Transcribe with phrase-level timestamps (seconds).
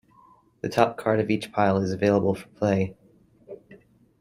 [0.61, 2.95] The top card of each pile is available for play.